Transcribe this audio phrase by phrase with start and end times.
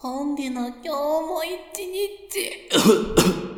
[0.00, 3.57] ポンデの今日も一日。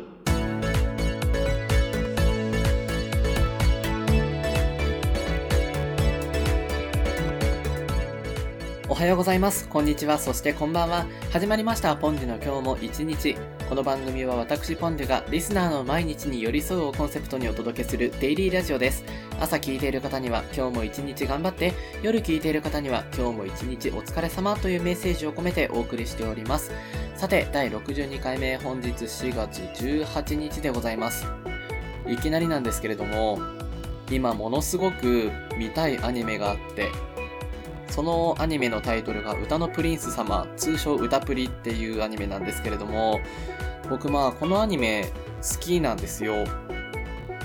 [9.01, 9.67] はようございます。
[9.67, 10.19] こんにちは。
[10.19, 11.07] そしてこんばんは。
[11.31, 11.97] 始まりました。
[11.97, 13.35] ポンデュの今日も一日。
[13.67, 19.03] この番組は私ポンデュがリスナーの毎日に寄り添うをコンセプトにお届けするデイリーラジオです。
[19.39, 21.73] 朝聞いている方には今日も一日頑張って、
[22.03, 26.71] 夜聞いている方には今日も一日お疲れ様というメッセージを込めてお送りしております。
[27.15, 31.25] さて、第62回目、本日4月18日でございます。
[32.07, 33.39] いきなりなんですけれども、
[34.11, 36.91] 今ものすごく見たいアニメがあって、
[37.91, 43.19] そのアニメのタイトルが歌のプリンス様、通称歌プリっていうアニメなんですけれども、
[43.89, 46.45] 僕まあこのアニメ好きなんですよ。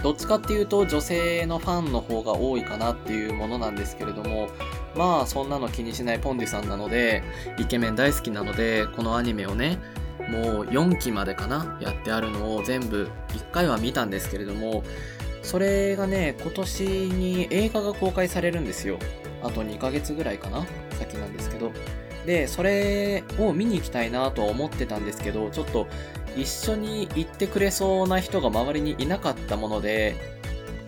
[0.03, 4.49] どっちかっていうと女性のファンの方が多いかなっていうものなんですけれども、
[4.95, 7.25] まあそんなの気にしないポンデュさんなので、
[7.59, 9.79] イケメン大好きなので、このアニメをね、
[10.29, 14.85] もう4期までかなやってあるのを全部1回は見たんですけれども、
[15.43, 18.99] それがね、今年に映画が公開されるんですよ。
[19.43, 20.67] あと2ヶ月ぐらいかな
[20.99, 21.73] 先なんですけど。
[22.27, 25.87] で、それを見に行きたいなとは思ってたんですけど、ちょっと
[26.37, 30.17] 一緒に行ってくれそうな人が周りにいなかったもので、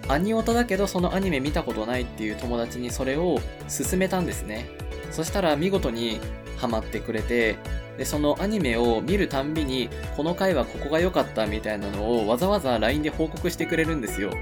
[0.08, 3.38] アニオタだけどそのアニメ見たことないっていう友達にそれを
[3.68, 4.68] 勧めたんですね。
[5.10, 6.18] そしたら見事に
[6.56, 7.56] ハマってくれて、
[7.96, 14.32] で、そのアニメを見るたんびに、この回はここが良かったみたいなのをわざわざ LINE で報告してくれるんですよ。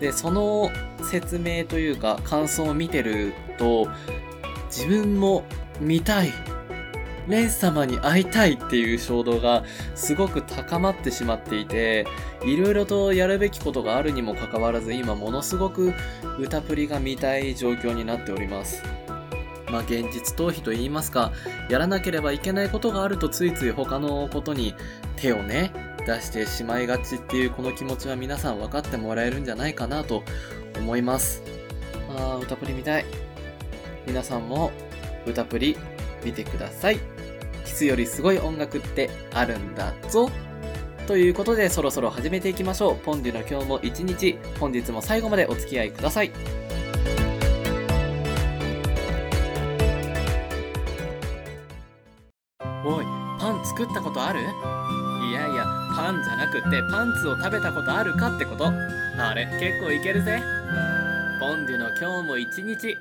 [0.00, 0.70] で、その
[1.02, 3.88] 説明というか感想を見てると、
[4.66, 5.44] 自分も
[5.80, 6.32] 見たい。
[7.28, 9.62] レン様に会いたいっていう衝動が
[9.94, 12.06] すごく高まってしまっていて、
[12.42, 15.92] いろいろとやるべきことがあるにもかかわらず、今ものすごく
[16.38, 18.82] 歌プリが見たい状況になっております。
[19.70, 21.32] まあ現実逃避と言いますか、
[21.68, 24.74] やらなければいけないことがあるとついつい他のことに
[25.16, 25.72] 手をね、
[26.08, 30.24] 出してしまいがちっていうこの気持ちは皆さん分かってもらえるんじゃないかなと
[30.78, 31.42] 思います。
[32.16, 33.04] あー、歌プリ見たい。
[34.06, 34.72] 皆さんも
[35.26, 35.76] 歌プリ
[36.24, 36.98] 見てください。
[37.66, 40.30] キスよりすごい音楽ってあるんだぞ。
[41.06, 42.96] ということでそろそろ始めていきましょう。
[42.96, 46.30] ポンデュの今日も一日、本日も最後までお付き合いください。
[52.82, 53.04] おい、
[53.38, 54.40] パン作ったことある？
[55.28, 58.68] いやいや、パンじゃなくてパンツを食べたことあるかってこと。
[58.68, 60.40] あれ、結構いけるぜ。
[61.38, 62.96] ポンデュの今日も一日。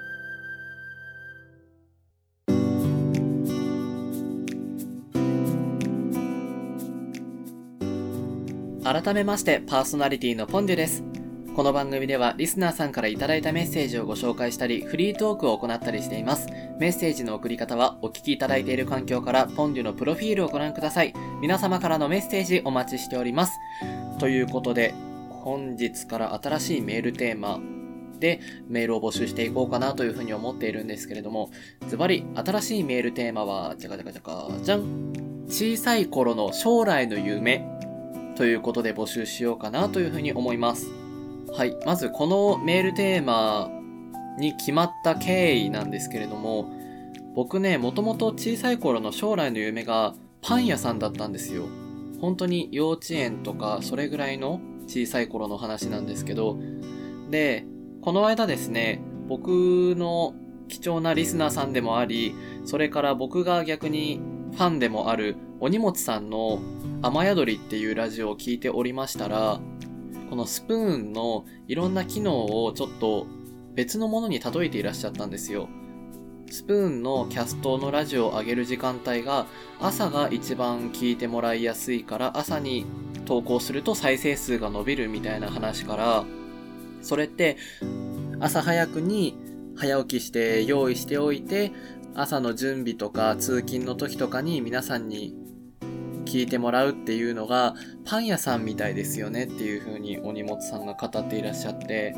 [8.84, 11.17] 改めまして、パーソナリティのポンデュです。
[11.58, 16.46] この番組ではリスナーさんからいただいたメッセージをご紹介したり、フリートークを行ったりしています。
[16.78, 21.16] メッセージの送り方はお聞きいただいている環境からポンデュのプロフィールをご覧ください。
[21.42, 23.54] 皆様からのメッセージお待ちしております。
[24.20, 24.94] ということで、
[25.32, 27.60] 本日から新しいメールテーマ
[28.20, 31.50] でメールを募集していこうかなというふうに思っているんですけれども、
[31.88, 35.12] ズバリ新しいメールテーマは、じゃかじゃかじゃか、じゃん
[35.48, 37.66] 小さい頃の将来の夢
[38.36, 41.07] ということで募集しようかなというふうに思います。
[41.58, 41.76] はい。
[41.88, 43.72] まずこのメールテーマ
[44.38, 46.70] に決まった経緯なんですけれども、
[47.34, 50.14] 僕ね、もともと小さい頃の将来の夢が
[50.44, 51.64] パン屋さんだったんですよ。
[52.22, 56.60] 本当に幼稚園とかそれぐらいの小さい頃の話なんですけど、
[57.32, 57.66] で、
[58.02, 60.36] この間ですね、僕の
[60.68, 62.36] 貴重なリスナーさんでもあり、
[62.66, 66.60] それから僕が逆にファンでもあるお荷物さんの
[67.02, 69.60] 雨宿りっていうラジオを聞いておりましたら、
[70.30, 73.28] このスプーンのいろんな機能をちょっと
[73.74, 75.70] 別のものに例えていらっしゃったんですよ。
[76.50, 79.48] スプーンのキャストのラジオを上げる時間帯が
[79.82, 82.86] 朝が一番聞いてもらいやすいから朝に
[83.26, 86.26] 投稿すると再生数が伸びるみたいな話から、
[87.02, 87.58] それって
[88.40, 89.38] 朝早くに
[89.76, 91.74] 早起きして用意しておいて
[92.16, 95.36] 朝の準備とか通勤の時とかに皆さんに
[96.28, 97.74] 聞いてもらうっていうのが
[98.06, 102.16] パン屋さんみたいですよねっていう風にお荷物さんが語っていらっしゃって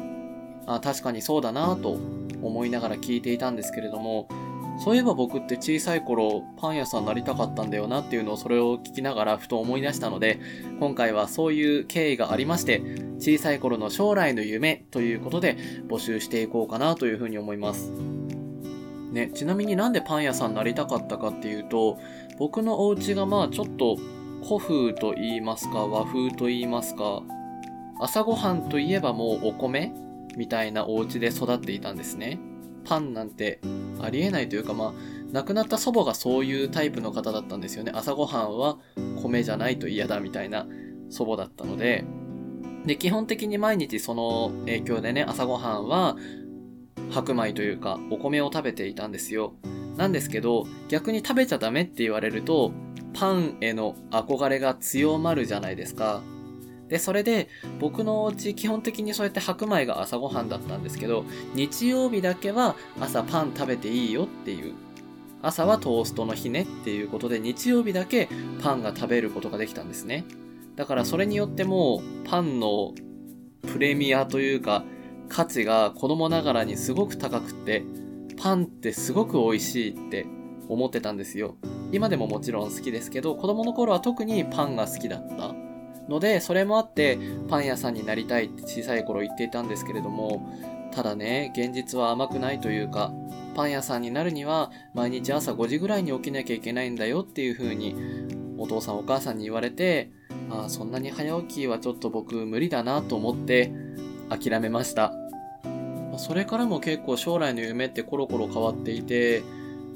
[0.66, 1.98] あ確かにそうだなと
[2.42, 4.28] 思いながら聞いていたんですけれども
[4.84, 10.40] そういえば僕って小さい頃パン屋さんになりたかったんだよなっていうのをそれを聞きながらふと思い出したので
[10.80, 12.82] 今回はそういう経緯がありまして
[13.20, 15.58] 小さい頃の将来の夢ということで
[15.90, 18.19] 募集していこうかなというふうに思います。
[19.12, 21.98] ね、ちなみになんでパン屋さんになりたかったかっていうと、
[22.38, 23.98] 僕のお家がまあちょっと
[24.44, 27.22] 古風と言いますか和風と言いますか、
[28.00, 29.94] 朝ごはんといえばもうお米
[30.38, 32.40] みたいなお家で育っていたんですね。
[32.86, 33.60] パンなんて
[34.00, 34.94] ありえないというかまあ
[35.32, 37.92] 亡くなった祖母がそういうタイプの方だったんですよね。
[37.94, 38.78] 朝ごはんは
[39.22, 40.66] 米じゃないと嫌だみたいな
[41.10, 42.06] 祖母だったので、
[42.86, 46.16] で、基本的に毎日その影響でね、朝ごはんは
[47.10, 49.54] 白米というかお米を食べていたんですよ。
[49.98, 52.72] なんですけど、逆に食べちゃダメって言われると、
[53.14, 56.22] パンへの憧れが強まるじゃないですか。
[56.88, 64.74] で、それで、僕のお家基本的にそうやって白米が朝ごはんだったんですけど、日曜日だけは朝パン食べていいよっていう。
[65.42, 68.30] 朝はトーストの日ねっていうことで、日曜日だけ
[68.64, 70.26] パンが食べることができたんですね。
[70.76, 72.94] だからそれによっても、パンの
[73.72, 74.84] プレミアというか、
[75.30, 77.84] 価値が子供ながらにすごく高くて、
[78.38, 80.26] パンってすごく美味しいって
[80.68, 81.56] 思ってたんですよ。
[81.92, 85.54] 今でももちろん好きですけど、子供の頃は特にパンが好きだった。
[86.10, 90.52] ので、それもあってパン屋さんになりたいって小さい頃言っていたんですけれども、
[90.92, 93.14] ただね、現実は甘くないというか、
[93.56, 97.96] パン屋さんになるには毎日朝5時ぐらいに起きなきゃいけないんだよっていう風に
[98.58, 100.12] お父さんお母さんに言われて、
[100.50, 103.72] あそんなに早起きはちょっと僕無理だなと思って
[104.30, 105.14] 諦めました。
[106.18, 109.42] それからも結構将来の夢ってコロコロ変わっていて、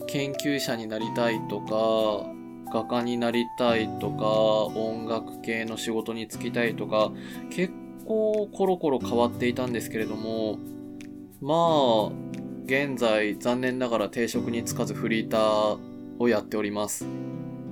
[0.08, 2.30] 研究者になりたいとか、
[2.72, 7.12] 画家になりたいとか、音楽系の仕事に就きたいとか、
[7.50, 7.74] 結
[8.06, 10.58] 構コロコロ変わっていたんですけれども、
[11.42, 12.34] まあ、
[12.66, 15.78] 現在残念ながら定職に就かずフリーター
[16.18, 17.06] をやっております。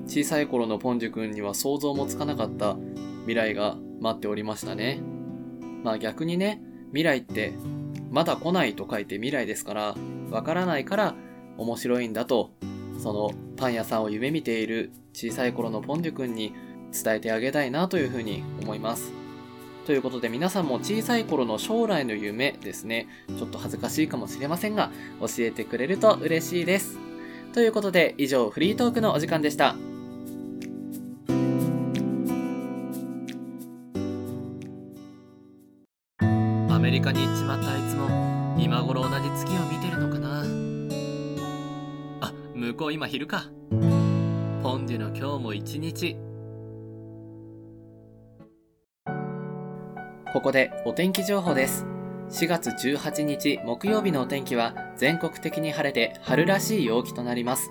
[0.06, 2.76] 小さい頃のポンジュ君には想像もつかなかった
[3.22, 5.02] 未来が待っておりましたね。
[5.84, 7.54] まあ逆にね、未来って
[8.10, 9.96] まだ来ないと書いて未来ですから、
[10.30, 11.16] わからないから
[11.58, 12.52] 面白いんだと
[12.98, 16.54] そのパン屋さんを夢見ている小さい頃のポンデュ君に
[16.92, 19.12] 伝えてあげたいなというふうに思います。
[19.86, 23.08] ということで皆さんも小さい頃の将来の夢ですね、
[23.38, 27.00] ちょっと恥ずかしいかもしれませんが、教えてくれると嬉しいです。
[27.54, 29.76] ということで以上フリートークのお時間でした。
[42.92, 43.46] う今昼か。
[44.62, 46.18] ポンデュの今日も一日。
[50.34, 51.86] ここでお天気情報です。
[52.30, 57.70] 4月18日木曜日のお天気は全国的に晴れて春らしい陽気となります。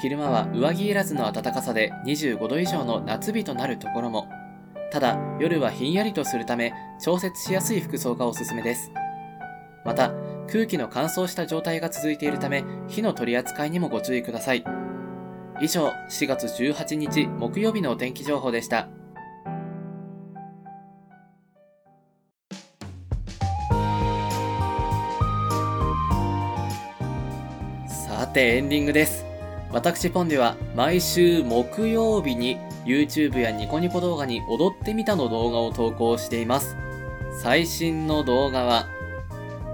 [0.00, 4.28] 昼間は上着いらずの暖かさで25度以上の夏日となるところも。
[4.92, 8.90] ただ夜はひんやりとするため調節しやすい服装がおすすめです。
[9.84, 10.12] また
[10.50, 14.64] 空気の乾燥した状態が続いているため、火の取り扱いにもご注意ください。
[15.60, 18.88] 以上、4月18日木曜日のお天気情報でした。
[27.88, 29.24] さて、エンディングです。
[29.72, 36.76] 私ポンでは毎週木曜日に YouTube やニコニコ動画に踊ってみたの動画を投稿しています。
[37.40, 38.88] 最新の動画は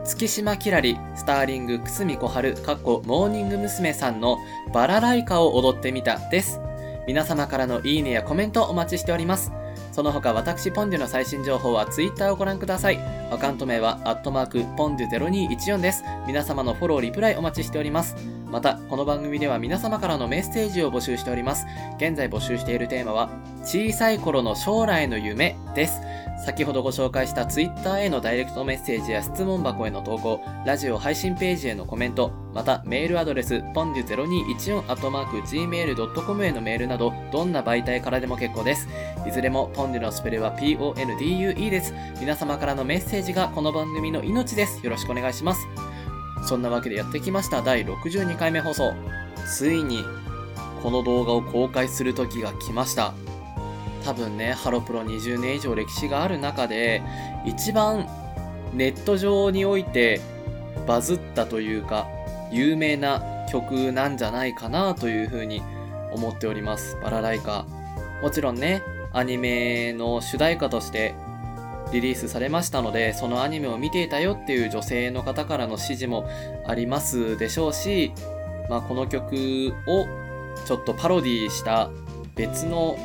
[0.07, 3.93] 月島きらり、スターリング、くすみこはる、かっこモーニング娘。
[3.93, 4.39] さんの
[4.73, 6.61] バラライカを踊ってみたです。
[7.09, 9.51] 皆様からのいいねやコメントお待ちしております。
[9.91, 12.99] その他私ポンデュの最新情報は Twitter をご覧ください。
[13.33, 16.05] アカウント名は、アットマーク、ポンデュ0214です。
[16.27, 18.15] 皆様のフォロー、リプライお待ちしております。
[18.47, 21.67] また、この番組では皆様からのメッセージを募集しております。
[21.97, 23.29] 現在募集しているテーマは、
[23.65, 26.01] 小さい頃の将来の夢です。
[26.45, 38.89] 先ほどご紹介した Twitter へのダイレクトメッセージや質問箱への投稿、ラジオ配信ページへのコメント、またメールアドレス、ポンデュ 0214-gmail.com へのメールなど、どんな媒体からでも結構です。
[39.27, 41.95] いずれもポンデュのスペルは PONDUE です。
[42.21, 44.85] 皆様からのメッセージがこの番組の命です。
[44.85, 45.67] よろしくお願いします。
[46.47, 48.93] そんなわけでやってきました第62回目放送。
[49.49, 50.05] ついに、
[50.83, 53.15] この動画を公開する時が来ました。
[54.07, 57.03] 多分ね、ハロプロ20年以上歴史がある中で、
[57.45, 58.07] 一番
[58.73, 60.21] ネット上において
[60.87, 62.07] バズったというか、
[62.53, 63.21] 有名な
[63.51, 65.61] 曲なんじゃないかなというふうに
[66.13, 66.97] 思っております。
[67.03, 67.67] バラライカ。
[68.23, 68.81] もちろんね、
[69.13, 71.17] アニメの主題歌として
[71.93, 76.29] リリースされましたので、そのアニメを見ていたよっていう女性の方からの支持も
[76.65, 78.13] ありますでしょうし、
[78.71, 80.07] まあ、この曲を
[80.65, 81.91] ちょっとパロディした
[82.37, 82.97] 別の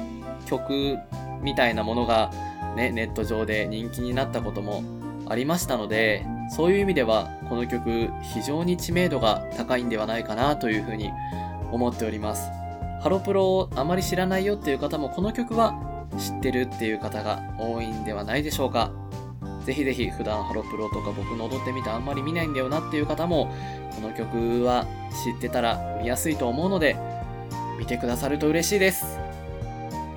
[0.45, 0.97] 曲
[1.41, 2.31] みたいなものが
[2.75, 4.83] ね、ネット上で人気になったことも
[5.27, 11.11] ありましたので、そういう意味ではこの曲非常に知名度が高いんではないかなというふうに
[11.71, 12.49] 思っております。
[13.01, 15.73] ハロプロをあまり知らないよっていう方もこの曲は
[16.17, 18.91] 知ってるっていう方が多いんではないでしょうか。
[19.65, 23.51] ぜひぜひ普段ハロプロとか僕の踊ってみてあんまり見ないんだよなっていう方も、
[23.95, 24.85] この曲は
[25.23, 26.97] 知ってたら見やすいと思うので、
[27.79, 29.19] 見てくださると嬉しいです。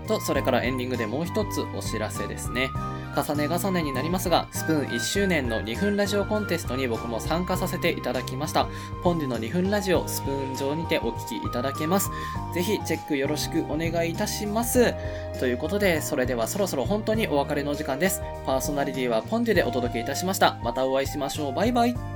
[0.05, 2.71] と、それからエンディングでもう一つお知らせですね。
[3.15, 8.67] 重ね重ねになりますが、スプーン1周年の2分ラジオコンテストに僕も参加させていただきました。
[9.03, 12.11] ポンデュの2分ラジオ、スプーン上にてお聞きいただけます。
[12.55, 14.95] ぜひチェックよろしくお願いいたします。
[15.39, 18.21] ということで、それではそろそろ本当にお別れのお時間です。
[18.45, 20.59] パーソナリティはポンデュでお届けいたしました。
[20.63, 21.55] またお会いしましょう。
[21.55, 22.13] バイバイ。